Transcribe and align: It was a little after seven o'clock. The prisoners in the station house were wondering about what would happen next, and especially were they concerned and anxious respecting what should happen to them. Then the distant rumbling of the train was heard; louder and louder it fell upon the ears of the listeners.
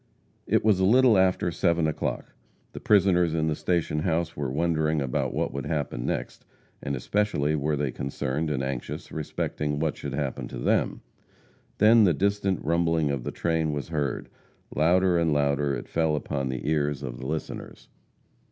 It 0.47 0.65
was 0.65 0.79
a 0.79 0.83
little 0.83 1.15
after 1.15 1.51
seven 1.51 1.85
o'clock. 1.85 2.33
The 2.73 2.79
prisoners 2.79 3.35
in 3.35 3.45
the 3.45 3.55
station 3.55 3.99
house 3.99 4.35
were 4.35 4.49
wondering 4.49 4.99
about 4.99 5.31
what 5.31 5.53
would 5.53 5.67
happen 5.67 6.07
next, 6.07 6.43
and 6.81 6.95
especially 6.95 7.55
were 7.55 7.75
they 7.75 7.91
concerned 7.91 8.49
and 8.49 8.63
anxious 8.63 9.11
respecting 9.11 9.77
what 9.77 9.95
should 9.95 10.13
happen 10.15 10.47
to 10.47 10.57
them. 10.57 11.01
Then 11.77 12.03
the 12.03 12.15
distant 12.15 12.65
rumbling 12.65 13.11
of 13.11 13.23
the 13.23 13.31
train 13.31 13.73
was 13.73 13.89
heard; 13.89 14.27
louder 14.75 15.19
and 15.19 15.31
louder 15.33 15.75
it 15.75 15.87
fell 15.87 16.15
upon 16.15 16.49
the 16.49 16.67
ears 16.67 17.03
of 17.03 17.19
the 17.19 17.27
listeners. 17.27 17.87